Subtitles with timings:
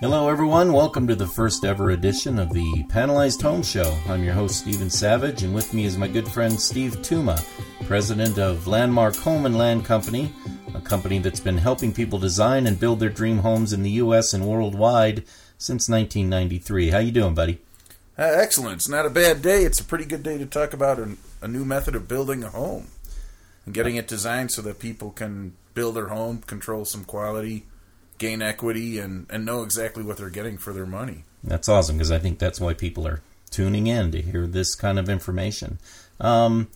[0.00, 0.74] Hello, everyone.
[0.74, 3.98] Welcome to the first ever edition of the Panelized Home Show.
[4.06, 7.42] I'm your host, Stephen Savage, and with me is my good friend Steve Tuma,
[7.86, 10.30] president of Landmark Home and Land Company,
[10.74, 14.34] a company that's been helping people design and build their dream homes in the U.S.
[14.34, 15.24] and worldwide
[15.56, 16.90] since 1993.
[16.90, 17.58] How you doing, buddy?
[18.18, 18.74] Uh, excellent.
[18.74, 19.62] It's not a bad day.
[19.62, 22.50] It's a pretty good day to talk about an, a new method of building a
[22.50, 22.88] home
[23.64, 27.64] and getting it designed so that people can build their home, control some quality,
[28.18, 31.24] gain equity, and, and know exactly what they're getting for their money.
[31.42, 33.20] That's awesome because I think that's why people are
[33.50, 35.78] tuning in to hear this kind of information.
[36.20, 36.68] Um,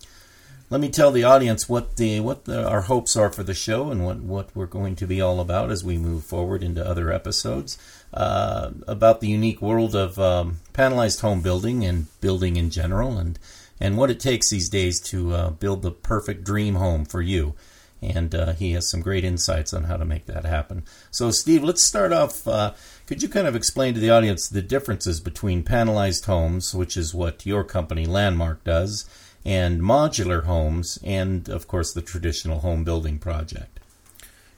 [0.71, 3.91] let me tell the audience what the what the, our hopes are for the show
[3.91, 7.13] and what, what we're going to be all about as we move forward into other
[7.13, 7.77] episodes
[8.15, 13.39] uh, about the unique world of um, panelized home building and building in general and
[13.81, 17.55] and what it takes these days to uh, build the perfect dream home for you.
[18.03, 20.85] And uh, he has some great insights on how to make that happen.
[21.11, 22.49] So, Steve, let's start off.
[22.49, 22.73] Uh,
[23.07, 27.15] could you kind of explain to the audience the differences between panelized homes, which is
[27.15, 29.09] what your company Landmark does,
[29.45, 33.81] and modular homes, and of course the traditional home building project?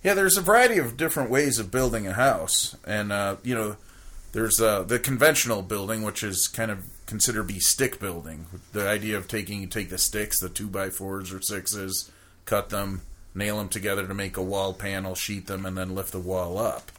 [0.03, 3.77] Yeah, there's a variety of different ways of building a house, and uh, you know,
[4.33, 8.47] there's uh, the conventional building, which is kind of considered to be stick building.
[8.73, 12.11] The idea of taking take the sticks, the two by fours or sixes,
[12.45, 13.03] cut them,
[13.35, 16.59] nail them together to make a wall panel, sheet them, and then lift the wall
[16.59, 16.93] up.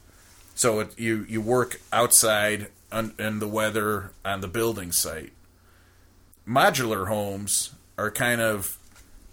[0.56, 5.34] So it, you you work outside un, in the weather on the building site.
[6.48, 8.78] Modular homes are kind of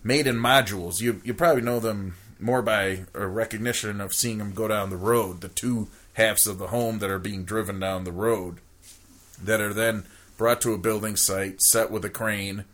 [0.03, 1.01] made in modules.
[1.01, 4.97] You you probably know them more by a recognition of seeing them go down the
[4.97, 8.59] road, the two halves of the home that are being driven down the road,
[9.43, 10.05] that are then
[10.37, 12.65] brought to a building site, set with a crane,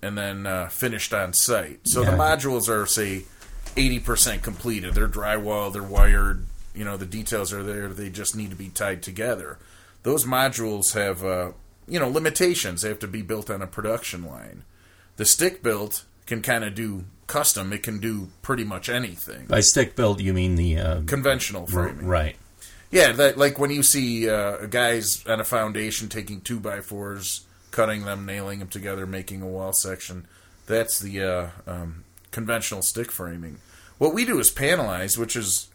[0.00, 1.80] and then uh, finished on site.
[1.84, 2.10] So yeah.
[2.10, 3.24] the modules are, say,
[3.76, 4.94] 80% completed.
[4.94, 8.68] They're drywall, they're wired, you know, the details are there, they just need to be
[8.68, 9.58] tied together.
[10.02, 11.52] Those modules have, uh,
[11.88, 12.82] you know, limitations.
[12.82, 14.64] They have to be built on a production line.
[15.16, 19.46] The stick built can kind of do custom, it can do pretty much anything.
[19.46, 22.36] By stick built, you mean the uh, conventional framing, right?
[22.90, 27.46] Yeah, that like when you see uh, guys on a foundation taking two by fours,
[27.70, 30.26] cutting them, nailing them together, making a wall section.
[30.66, 33.58] That's the uh, um, conventional stick framing.
[33.96, 35.68] What we do is panelized, which is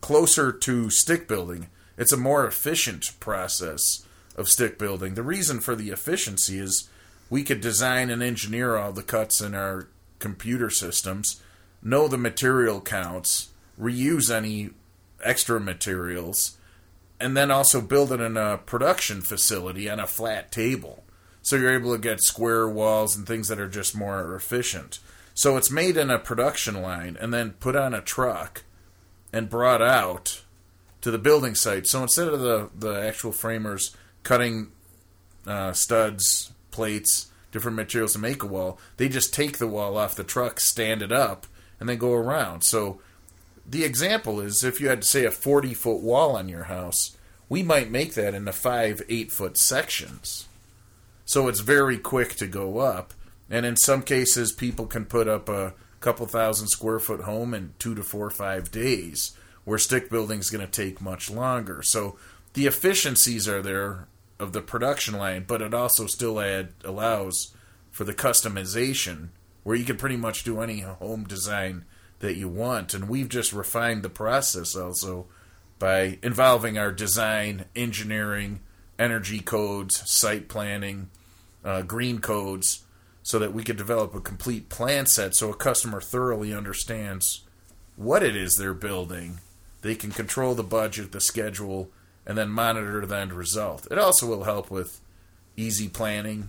[0.00, 1.66] closer to stick building.
[1.98, 5.14] It's a more efficient process of stick building.
[5.14, 6.88] The reason for the efficiency is
[7.28, 9.88] we could design and engineer all the cuts in our
[10.20, 11.42] computer systems,
[11.82, 13.48] know the material counts,
[13.78, 14.70] reuse any
[15.22, 16.56] extra materials,
[17.18, 21.02] and then also build it in a production facility on a flat table.
[21.42, 25.00] So you're able to get square walls and things that are just more efficient.
[25.34, 28.62] So it's made in a production line and then put on a truck
[29.32, 30.42] and brought out
[31.00, 31.86] to the building site.
[31.86, 34.72] So instead of the, the actual framers cutting
[35.46, 38.78] uh, studs, plates, different materials to make a wall.
[38.96, 41.46] They just take the wall off the truck, stand it up,
[41.78, 42.62] and then go around.
[42.62, 43.00] So
[43.64, 47.16] the example is if you had to say a 40 foot wall on your house,
[47.48, 50.48] we might make that into five, eight foot sections.
[51.24, 53.14] So it's very quick to go up.
[53.50, 57.74] And in some cases, people can put up a couple thousand square foot home in
[57.78, 61.82] two to four or five days, where stick building is going to take much longer.
[61.82, 62.16] So
[62.54, 67.54] the efficiencies are there of the production line, but it also still add, allows
[67.90, 69.28] for the customization
[69.62, 71.84] where you can pretty much do any home design
[72.18, 72.94] that you want.
[72.94, 75.26] And we've just refined the process also
[75.78, 78.60] by involving our design, engineering,
[78.98, 81.10] energy codes, site planning,
[81.64, 82.83] uh, green codes,
[83.24, 87.42] so that we could develop a complete plan set so a customer thoroughly understands
[87.96, 89.38] what it is they're building.
[89.80, 91.90] They can control the budget, the schedule,
[92.26, 93.88] and then monitor the end result.
[93.90, 95.00] It also will help with
[95.56, 96.48] easy planning,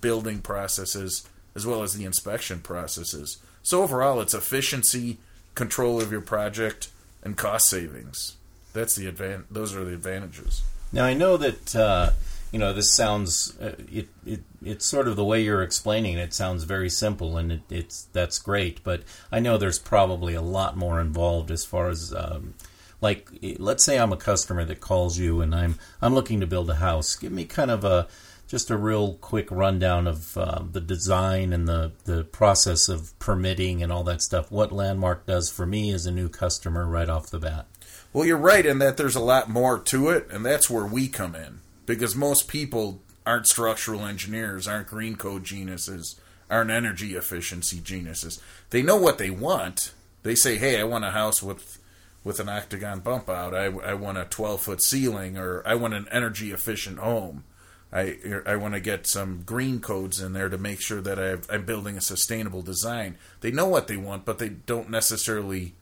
[0.00, 3.38] building processes, as well as the inspection processes.
[3.62, 5.18] So overall, it's efficiency,
[5.54, 6.90] control of your project,
[7.22, 8.36] and cost savings.
[8.72, 10.62] That's the advan- Those are the advantages.
[10.92, 12.10] Now I know that uh,
[12.52, 16.22] you know this sounds uh, it, it it's sort of the way you're explaining it,
[16.22, 18.82] it sounds very simple and it, it's that's great.
[18.84, 22.54] But I know there's probably a lot more involved as far as um,
[23.00, 23.28] like
[23.58, 26.76] let's say I'm a customer that calls you and I'm I'm looking to build a
[26.76, 27.16] house.
[27.16, 28.08] Give me kind of a
[28.46, 33.82] just a real quick rundown of uh, the design and the the process of permitting
[33.82, 34.50] and all that stuff.
[34.50, 37.66] What Landmark does for me as a new customer right off the bat.
[38.12, 41.08] Well, you're right in that there's a lot more to it, and that's where we
[41.08, 47.80] come in because most people aren't structural engineers, aren't green code geniuses, aren't energy efficiency
[47.80, 48.40] geniuses.
[48.70, 49.92] They know what they want.
[50.22, 51.78] They say, "Hey, I want a house with."
[52.24, 53.54] with an octagon bump out.
[53.54, 57.44] I, I want a 12 foot ceiling, or I want an energy efficient home.
[57.92, 61.54] I I want to get some green codes in there to make sure that i
[61.54, 63.16] am building a sustainable design.
[63.40, 65.74] They know what they want, but they don't necessarily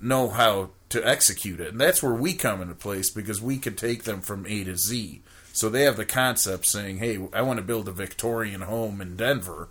[0.00, 3.74] know how to execute it, and that's where we come into place because we can
[3.74, 5.22] take them from A to Z.
[5.52, 9.16] So they have the concept saying, "Hey, I want to build a Victorian home in
[9.16, 9.68] Denver."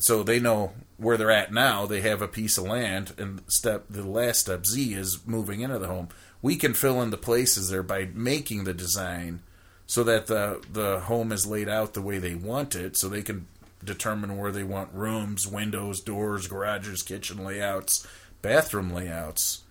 [0.00, 1.86] So they know where they're at now.
[1.86, 5.78] They have a piece of land, and step the last step Z is moving into
[5.78, 6.08] the home.
[6.42, 9.42] We can fill in the places there by making the design
[9.86, 13.22] so that the the home is laid out the way they want it, so they
[13.22, 13.46] can
[13.84, 18.06] determine where they want rooms, windows, doors, garages, kitchen layouts,
[18.42, 19.62] bathroom layouts.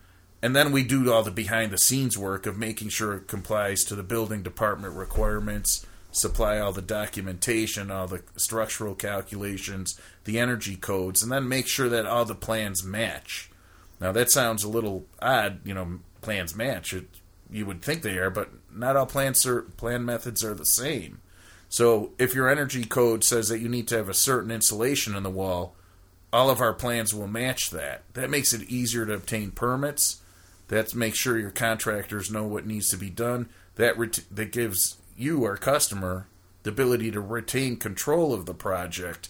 [0.42, 3.84] And then we do all the behind the scenes work of making sure it complies
[3.84, 10.76] to the building department requirements, supply all the documentation, all the structural calculations, the energy
[10.76, 13.52] codes, and then make sure that all the plans match.
[14.00, 16.94] Now that sounds a little odd, you know, plans match.
[16.94, 17.08] It,
[17.52, 21.20] you would think they are, but not all plans are, plan methods are the same.
[21.70, 25.24] So if your energy code says that you need to have a certain insulation in
[25.24, 25.76] the wall,
[26.34, 28.04] all of our plans will match that.
[28.14, 30.22] That makes it easier to obtain permits.
[30.70, 33.50] That makes sure your contractors know what needs to be done.
[33.76, 36.28] That ret- that gives you, our customer,
[36.64, 39.30] the ability to retain control of the project,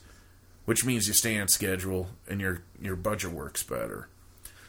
[0.66, 4.08] which means you stay on schedule and your your budget works better.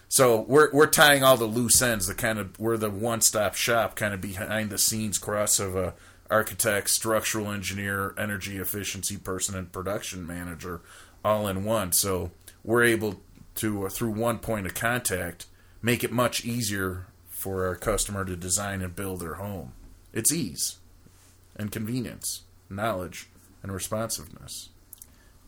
[0.09, 2.07] So we're we're tying all the loose ends.
[2.07, 5.77] The kind of we're the one stop shop, kind of behind the scenes cross of
[5.77, 5.95] a
[6.31, 10.81] architect, structural engineer, energy efficiency person, and production manager,
[11.25, 11.93] all in one.
[11.93, 12.31] So
[12.65, 13.21] we're able
[13.57, 15.47] to uh, through one point of contact
[15.81, 19.73] make it much easier for our customer to design and build their home.
[20.13, 20.79] It's ease
[21.57, 23.29] and convenience, knowledge
[23.63, 24.71] and responsiveness.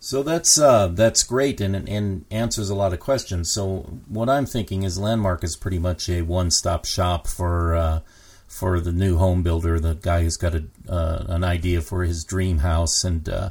[0.00, 3.50] So that's uh, that's great and, and answers a lot of questions.
[3.50, 8.00] So what I'm thinking is Landmark is pretty much a one-stop shop for uh,
[8.46, 12.22] for the new home builder, the guy who's got a, uh, an idea for his
[12.22, 13.02] dream house.
[13.02, 13.50] And uh,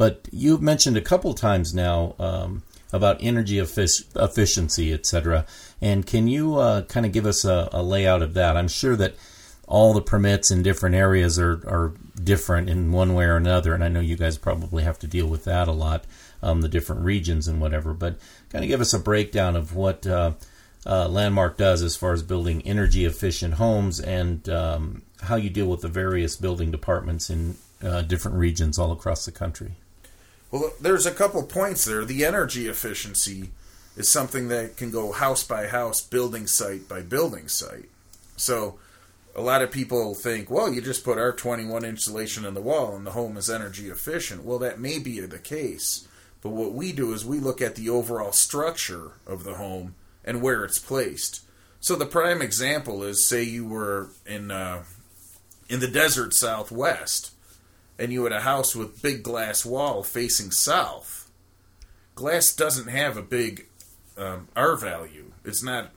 [0.00, 5.44] but you've mentioned a couple times now um, about energy effic- efficiency, etc.
[5.82, 8.56] And can you uh, kind of give us a, a layout of that?
[8.56, 9.14] I'm sure that
[9.68, 11.92] all the permits in different areas are, are
[12.24, 15.26] different in one way or another, and I know you guys probably have to deal
[15.26, 16.06] with that a lot,
[16.42, 17.92] um, the different regions and whatever.
[17.92, 18.18] But
[18.48, 20.32] kind of give us a breakdown of what uh,
[20.86, 25.66] uh, Landmark does as far as building energy efficient homes and um, how you deal
[25.66, 29.72] with the various building departments in uh, different regions all across the country.
[30.50, 32.04] Well, there's a couple points there.
[32.04, 33.50] The energy efficiency
[33.96, 37.88] is something that can go house by house, building site by building site.
[38.36, 38.78] So
[39.34, 43.06] a lot of people think, well, you just put R21 insulation in the wall and
[43.06, 44.44] the home is energy efficient.
[44.44, 46.08] Well, that may be the case.
[46.42, 49.94] But what we do is we look at the overall structure of the home
[50.24, 51.42] and where it's placed.
[51.80, 54.84] So the prime example is say you were in uh,
[55.68, 57.32] in the desert southwest
[58.00, 61.30] and you had a house with big glass wall facing south.
[62.14, 63.66] Glass doesn't have a big
[64.16, 65.32] um, R value.
[65.44, 65.90] It's not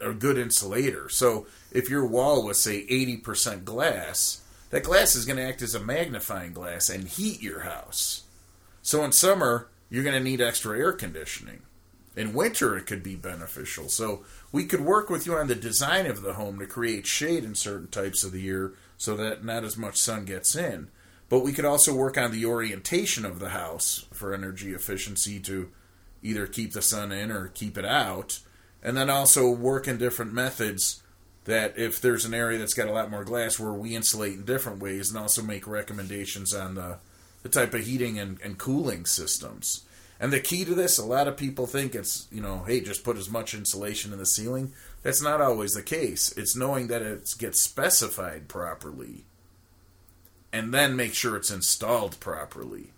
[0.00, 1.10] a good insulator.
[1.10, 4.40] So if your wall was say 80% glass,
[4.70, 8.22] that glass is going to act as a magnifying glass and heat your house.
[8.80, 11.60] So in summer, you're going to need extra air conditioning.
[12.16, 13.90] In winter, it could be beneficial.
[13.90, 17.44] So we could work with you on the design of the home to create shade
[17.44, 20.88] in certain types of the year so that not as much sun gets in.
[21.28, 25.70] But we could also work on the orientation of the house for energy efficiency to
[26.22, 28.40] either keep the sun in or keep it out.
[28.82, 31.02] And then also work in different methods
[31.44, 34.44] that if there's an area that's got a lot more glass where we insulate in
[34.44, 36.98] different ways and also make recommendations on the,
[37.42, 39.84] the type of heating and, and cooling systems.
[40.20, 43.04] And the key to this, a lot of people think it's, you know, hey, just
[43.04, 44.72] put as much insulation in the ceiling.
[45.02, 46.36] That's not always the case.
[46.36, 49.24] It's knowing that it gets specified properly
[50.52, 52.92] and then make sure it's installed properly.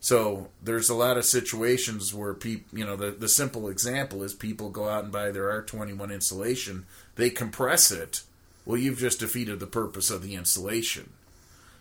[0.00, 4.34] So there's a lot of situations where people, you know, the, the simple example is
[4.34, 6.84] people go out and buy their R21 insulation,
[7.16, 8.22] they compress it.
[8.66, 11.14] Well, you've just defeated the purpose of the insulation.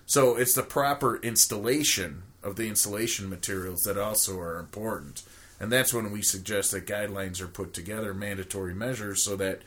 [0.06, 5.24] So it's the proper installation of the insulation materials that also are important.
[5.60, 9.62] And that's when we suggest that guidelines are put together, mandatory measures, so that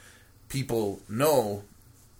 [0.48, 1.64] people know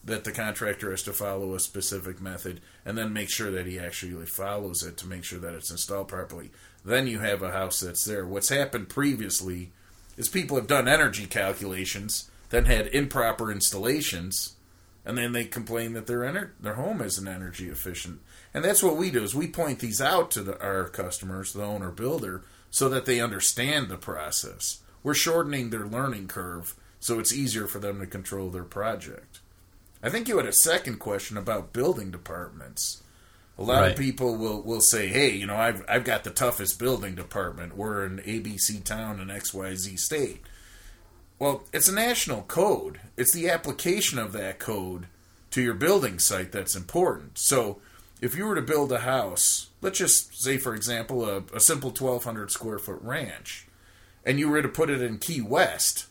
[0.07, 3.79] that the contractor has to follow a specific method and then make sure that he
[3.79, 6.51] actually follows it to make sure that it's installed properly.
[6.85, 8.25] Then you have a house that's there.
[8.25, 9.73] What's happened previously
[10.17, 14.55] is people have done energy calculations, then had improper installations,
[15.05, 18.21] and then they complain that their ener- their home isn't energy efficient.
[18.55, 21.65] And that's what we do is we point these out to the, our customers, the
[21.65, 24.81] owner builder, so that they understand the process.
[25.03, 29.41] we're shortening their learning curve so it's easier for them to control their project.
[30.07, 33.03] I think you had a second question about building departments.
[33.59, 33.91] A lot Right.
[33.93, 37.77] of people will, will say, "Hey, you know, I've I've got the toughest building department.
[37.77, 40.43] We're an ABC town in XYZ state."
[41.41, 43.01] Well, it's a national code.
[43.17, 45.07] It's the application of that code
[45.51, 47.37] to your building site that's important.
[47.39, 47.81] So,
[48.21, 51.91] if you were to build a house, let's just say, for example, a, a simple
[51.91, 53.67] 1,200 square foot ranch,
[54.25, 56.07] and you were to put it in Key West,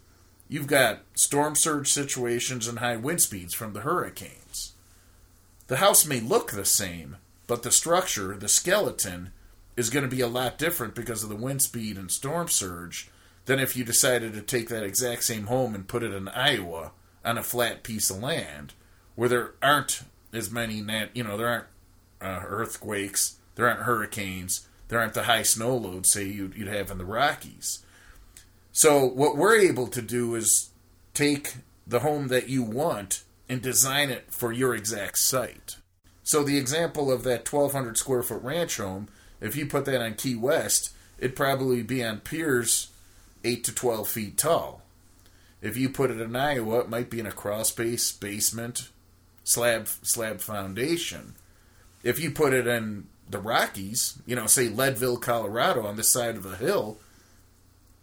[0.47, 4.73] you've got storm surge situations and high wind speeds from the hurricanes.
[5.67, 9.31] The house may look the same, but the structure, the skeleton,
[9.75, 13.09] is going to be a lot different because of the wind speed and storm surge
[13.45, 16.91] than if you decided to take that exact same home and put it in Iowa
[17.23, 18.73] on a flat piece of land
[19.15, 20.01] where there aren't
[20.33, 21.65] as many nat, you know, there aren't
[22.21, 26.91] uh, earthquakes, there aren't hurricanes, there aren't the high snow loads say you'd, you'd have
[26.91, 27.84] in the Rockies.
[28.77, 30.71] So what we're able to do is
[31.13, 31.53] take
[31.87, 35.77] the home that you want and design it for your exact site.
[36.23, 39.07] So the example of that 1200 square foot ranch home,
[39.39, 42.89] if you put that on Key West, it'd probably be on piers
[43.45, 44.81] 8 to 12 feet tall.
[45.61, 48.89] If you put it in Iowa, it might be in a crawl space, basement,
[49.45, 51.35] slab slab foundation.
[52.03, 56.35] If you put it in the Rockies, you know, say Leadville, Colorado, on the side
[56.35, 56.97] of a hill,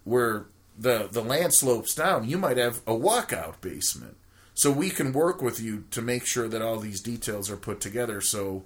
[0.05, 0.47] where
[0.79, 4.17] the the land slopes down, you might have a walkout basement.
[4.55, 7.81] So we can work with you to make sure that all these details are put
[7.81, 8.64] together so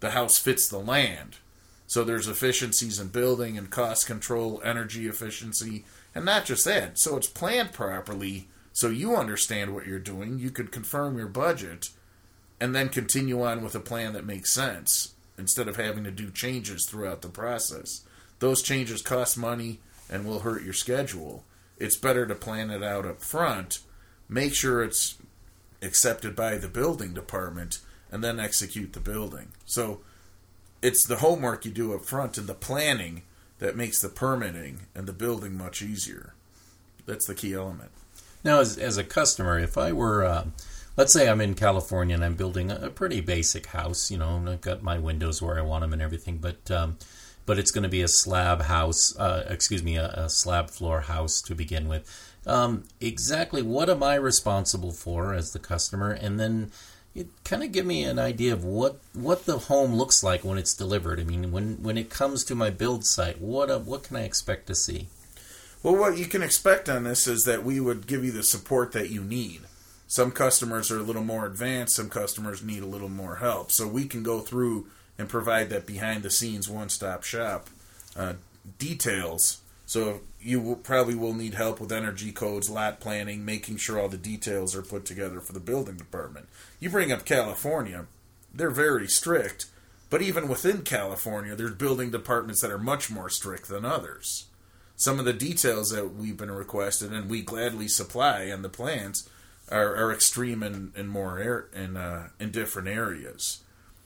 [0.00, 1.38] the house fits the land.
[1.86, 6.98] So there's efficiencies in building and cost control, energy efficiency, and not just that.
[6.98, 11.90] So it's planned properly so you understand what you're doing, you could confirm your budget
[12.60, 16.30] and then continue on with a plan that makes sense instead of having to do
[16.30, 18.02] changes throughout the process.
[18.38, 19.80] Those changes cost money
[20.12, 21.42] and will hurt your schedule.
[21.78, 23.80] It's better to plan it out up front,
[24.28, 25.16] make sure it's
[25.80, 29.48] accepted by the building department, and then execute the building.
[29.64, 30.02] So
[30.82, 33.22] it's the homework you do up front and the planning
[33.58, 36.34] that makes the permitting and the building much easier.
[37.06, 37.90] That's the key element.
[38.44, 40.46] Now, as, as a customer, if I were, uh,
[40.96, 44.60] let's say I'm in California and I'm building a, pretty basic house, you know, I've
[44.60, 46.98] got my windows where I want them and everything, but um,
[47.46, 51.02] but it's going to be a slab house, uh, excuse me, a, a slab floor
[51.02, 52.08] house to begin with.
[52.46, 56.72] Um, exactly what am I responsible for as the customer, and then
[57.14, 60.58] it kind of give me an idea of what what the home looks like when
[60.58, 61.20] it's delivered.
[61.20, 64.22] I mean, when when it comes to my build site, what uh, what can I
[64.22, 65.08] expect to see?
[65.82, 68.92] Well, what you can expect on this is that we would give you the support
[68.92, 69.62] that you need.
[70.06, 73.72] Some customers are a little more advanced, some customers need a little more help.
[73.72, 74.86] So we can go through
[75.22, 77.68] and provide that behind the scenes one stop shop
[78.16, 78.34] uh,
[78.78, 79.60] details.
[79.86, 84.08] So you will, probably will need help with energy codes, lot planning, making sure all
[84.08, 86.48] the details are put together for the building department.
[86.80, 88.06] You bring up California,
[88.52, 89.66] they're very strict,
[90.10, 94.46] but even within California, there's building departments that are much more strict than others
[95.02, 99.28] some of the details that we've been requested and we gladly supply on the plans
[99.68, 103.64] are, are extreme in, in more air, in uh, in different areas.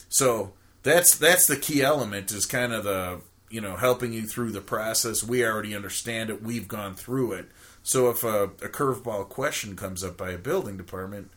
[0.08, 0.52] So
[0.86, 4.60] that's that's the key element is kind of the you know helping you through the
[4.60, 5.22] process.
[5.22, 6.42] We already understand it.
[6.42, 7.46] We've gone through it.
[7.82, 11.30] So if a, a curveball question comes up by a building department,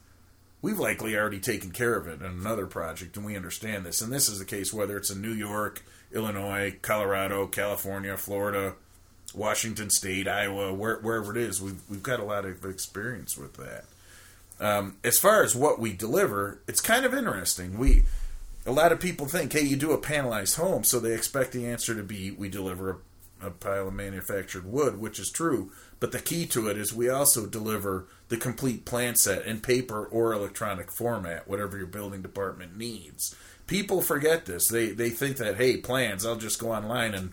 [0.61, 4.01] we've likely already taken care of it in another project, and we understand this.
[4.01, 8.75] And this is the case whether it's in New York, Illinois, Colorado, California, Florida,
[9.33, 13.55] Washington State, Iowa, where, wherever it is, we've we've got a lot of experience with
[13.55, 13.85] that.
[14.59, 17.77] Um, as far as what we deliver, it's kind of interesting.
[17.77, 18.03] We
[18.65, 21.65] a lot of people think, hey, you do a panelized home, so they expect the
[21.65, 23.01] answer to be we deliver
[23.41, 25.71] a, a pile of manufactured wood, which is true.
[25.99, 30.05] But the key to it is we also deliver the complete plan set in paper
[30.05, 33.35] or electronic format, whatever your building department needs.
[33.67, 34.67] People forget this.
[34.67, 37.31] They they think that hey, plans, I'll just go online and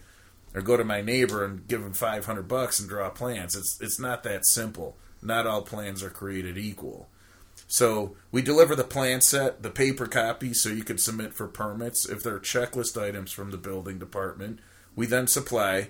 [0.54, 3.54] or go to my neighbor and give him 500 bucks and draw plans.
[3.54, 4.97] It's it's not that simple.
[5.23, 7.09] Not all plans are created equal.
[7.67, 12.09] So we deliver the plan set, the paper copy, so you can submit for permits.
[12.09, 14.61] If there are checklist items from the building department,
[14.95, 15.89] we then supply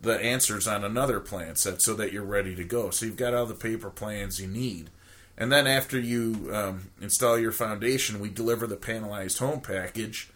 [0.00, 2.90] the answers on another plan set so that you're ready to go.
[2.90, 4.90] So you've got all the paper plans you need.
[5.36, 10.30] And then after you um, install your foundation, we deliver the panelized home package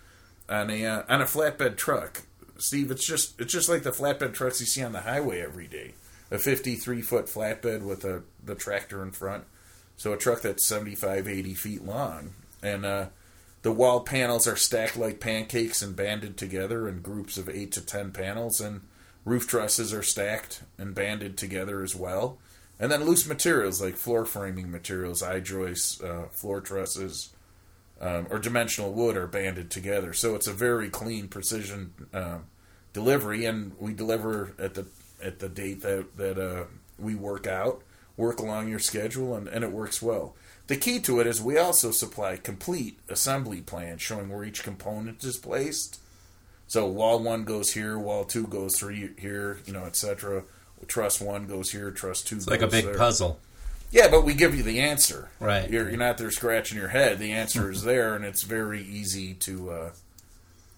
[0.49, 2.23] on a uh, on a flatbed truck.
[2.57, 5.69] Steve, it's just it's just like the flatbed trucks you see on the highway every
[5.69, 5.95] day.
[6.31, 9.45] A 53 foot flatbed with a the tractor in front.
[9.99, 12.35] So a truck that's 75, 80 feet long.
[12.63, 13.07] And uh,
[13.63, 17.85] the wall panels are stacked like pancakes and banded together in groups of 8 to
[17.85, 18.61] 10 panels.
[18.61, 18.83] And
[19.25, 22.39] roof trusses are stacked and banded together as well.
[22.79, 27.31] And then loose materials like floor framing materials, I joists, uh, floor trusses,
[28.01, 30.13] um, or dimensional wood are banded together.
[30.13, 32.39] So it's a very clean precision uh,
[32.93, 34.87] delivery, and we deliver at the
[35.21, 36.65] at the date that that uh,
[37.01, 37.83] we work out,
[38.19, 40.35] work along your schedule, and, and it works well.
[40.67, 45.25] The key to it is we also supply complete assembly plans showing where each component
[45.25, 45.99] is placed.
[46.67, 50.43] So wall one goes here, wall two goes through here, you know, etc.
[50.87, 52.37] Truss one goes here, truss two.
[52.37, 52.99] It's like a big there.
[52.99, 53.41] puzzle.
[53.91, 55.31] Yeah, but we give you the answer.
[55.41, 55.71] Right.
[55.71, 57.19] You're, you're not there scratching your head.
[57.19, 59.91] The answer is there, and it's very easy to, uh,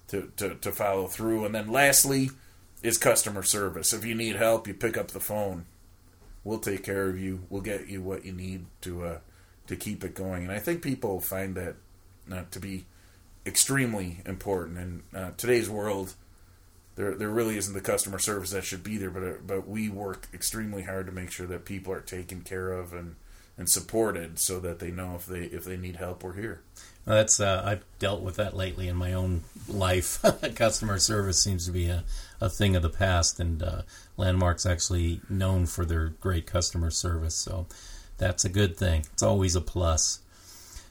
[0.08, 1.44] to to to follow through.
[1.44, 2.30] And then lastly,
[2.82, 3.92] is customer service.
[3.92, 5.66] If you need help, you pick up the phone.
[6.44, 7.40] We'll take care of you.
[7.50, 9.18] We'll get you what you need to uh,
[9.66, 10.44] to keep it going.
[10.44, 11.76] And I think people find that
[12.32, 12.86] uh, to be
[13.46, 16.14] extremely important in uh, today's world.
[16.96, 19.88] There, there really isn't the customer service that should be there, but uh, but we
[19.88, 23.16] work extremely hard to make sure that people are taken care of and,
[23.56, 26.60] and supported, so that they know if they if they need help, we're here.
[27.04, 30.22] That's uh, I've dealt with that lately in my own life.
[30.54, 32.04] Customer service seems to be a,
[32.40, 33.82] a thing of the past, and uh,
[34.16, 37.34] Landmark's actually known for their great customer service.
[37.34, 37.66] So
[38.18, 39.06] that's a good thing.
[39.12, 40.20] It's always a plus.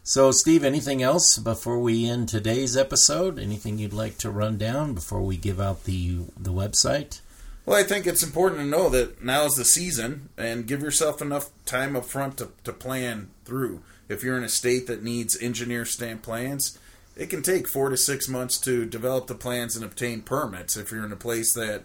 [0.03, 3.37] So, Steve, anything else before we end today's episode?
[3.37, 7.21] Anything you'd like to run down before we give out the the website?
[7.65, 11.21] Well, I think it's important to know that now is the season, and give yourself
[11.21, 13.83] enough time up front to, to plan through.
[14.09, 16.77] If you're in a state that needs engineer stamp plans,
[17.15, 20.75] it can take four to six months to develop the plans and obtain permits.
[20.75, 21.83] If you're in a place that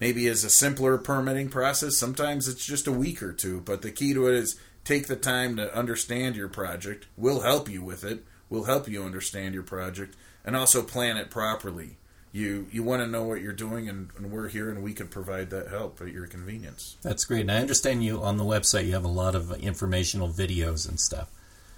[0.00, 3.60] maybe is a simpler permitting process, sometimes it's just a week or two.
[3.60, 7.06] But the key to it is take the time to understand your project.
[7.16, 8.24] We'll help you with it.
[8.48, 11.98] We'll help you understand your project and also plan it properly.
[12.32, 15.08] You you want to know what you're doing, and, and we're here, and we can
[15.08, 16.96] provide that help at your convenience.
[17.02, 17.40] That's great.
[17.40, 18.86] And I understand you on the website.
[18.86, 21.28] You have a lot of informational videos and stuff.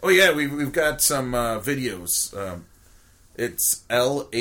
[0.02, 2.36] Oh yeah, we've we've got some uh, videos.
[2.36, 2.66] Um,
[3.36, 4.32] it's lhlc.com,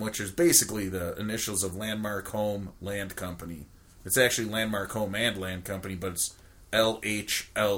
[0.00, 3.64] which is basically the initials of Landmark Home Land Company.
[4.04, 6.36] It's actually Landmark Home and Land Company, but it's
[6.72, 7.70] lhlc.com.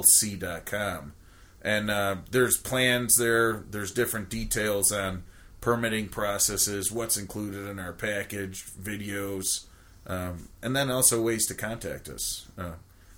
[1.61, 3.63] And uh, there's plans there.
[3.69, 5.23] There's different details on
[5.61, 9.63] permitting processes, what's included in our package, videos,
[10.05, 12.73] um, and then also ways to contact us, uh,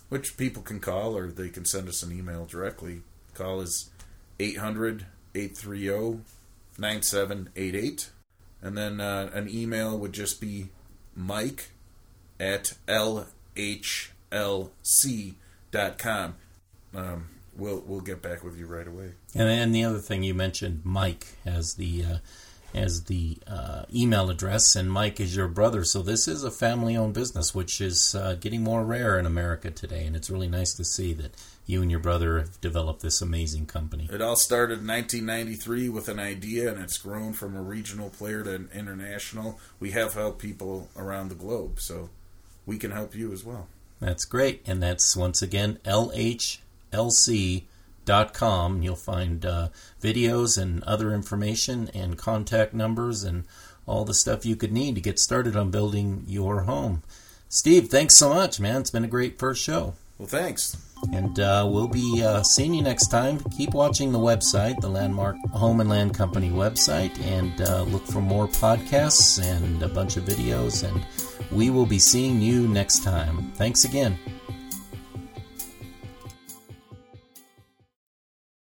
[0.10, 3.02] which people can call or they can send us an email directly.
[3.34, 3.90] Call is
[4.40, 6.22] 800 830
[6.78, 8.10] 9788.
[8.62, 10.70] And then uh, an email would just be
[11.16, 11.72] mike
[12.40, 13.26] at lhlc.com.
[16.94, 19.12] Um, we'll, we'll get back with you right away.
[19.34, 22.18] And then the other thing you mentioned, Mike as the uh,
[22.76, 25.84] as the uh, email address, and Mike is your brother.
[25.84, 30.06] So this is a family-owned business, which is uh, getting more rare in America today,
[30.06, 31.32] and it's really nice to see that
[31.66, 34.08] you and your brother have developed this amazing company.
[34.12, 38.44] It all started in 1993 with an idea, and it's grown from a regional player
[38.44, 39.60] to an international.
[39.80, 42.10] We have helped people around the globe, so
[42.66, 43.68] we can help you as well.
[44.00, 47.64] That's great, and that's once again LHLC
[48.34, 48.82] com.
[48.82, 49.70] You'll find uh,
[50.02, 53.46] videos and other information and contact numbers and
[53.86, 57.04] all the stuff you could need to get started on building your home.
[57.50, 58.82] Steve, thanks so much, man.
[58.82, 59.94] It's been a great first show.
[60.18, 60.78] Well, thanks.
[61.14, 63.40] And uh, we'll be uh, seeing you next time.
[63.56, 68.22] Keep watching the website, the Landmark Home and Land Company website, and uh, look for
[68.22, 70.88] more podcasts and a bunch of videos.
[70.88, 71.06] And
[71.52, 73.52] we will be seeing you next time.
[73.56, 74.18] Thanks again.